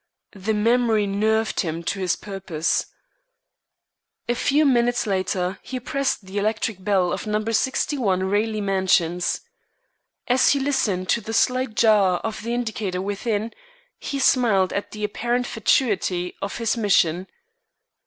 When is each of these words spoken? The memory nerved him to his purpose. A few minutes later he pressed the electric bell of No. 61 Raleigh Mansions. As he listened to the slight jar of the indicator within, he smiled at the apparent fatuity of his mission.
The 0.33 0.55
memory 0.55 1.05
nerved 1.05 1.59
him 1.59 1.83
to 1.83 1.99
his 1.99 2.15
purpose. 2.15 2.87
A 4.27 4.33
few 4.33 4.65
minutes 4.65 5.05
later 5.05 5.59
he 5.61 5.79
pressed 5.79 6.25
the 6.25 6.39
electric 6.39 6.83
bell 6.83 7.13
of 7.13 7.27
No. 7.27 7.45
61 7.45 8.23
Raleigh 8.27 8.61
Mansions. 8.61 9.41
As 10.27 10.53
he 10.53 10.59
listened 10.59 11.07
to 11.09 11.21
the 11.21 11.33
slight 11.33 11.75
jar 11.75 12.17
of 12.21 12.41
the 12.41 12.51
indicator 12.55 12.99
within, 12.99 13.53
he 13.99 14.17
smiled 14.17 14.73
at 14.73 14.89
the 14.89 15.03
apparent 15.03 15.45
fatuity 15.45 16.33
of 16.41 16.57
his 16.57 16.75
mission. 16.75 17.27